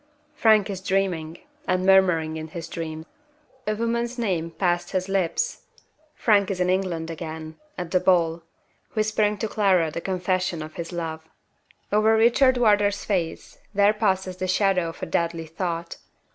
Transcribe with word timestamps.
Frank 0.33 0.67
is 0.71 0.81
dreaming, 0.81 1.37
and 1.67 1.85
murmuring 1.85 2.35
in 2.35 2.47
his 2.47 2.67
dream. 2.67 3.05
A 3.67 3.75
woman's 3.75 4.17
name 4.17 4.49
passes 4.49 4.89
his 4.89 5.07
lips. 5.09 5.61
Frank 6.15 6.49
is 6.49 6.59
in 6.59 6.71
England 6.71 7.11
again 7.11 7.59
at 7.77 7.91
the 7.91 7.99
ball 7.99 8.41
whispering 8.93 9.37
to 9.37 9.47
Clara 9.47 9.91
the 9.91 10.01
confession 10.01 10.63
of 10.63 10.73
his 10.73 10.91
love. 10.91 11.29
Over 11.91 12.17
Richard 12.17 12.57
Wardour's 12.57 13.05
face 13.05 13.59
there 13.75 13.93
passes 13.93 14.37
the 14.37 14.47
shadow 14.47 14.89
of 14.89 15.03
a 15.03 15.05
deadly 15.05 15.45
thought. 15.45 15.97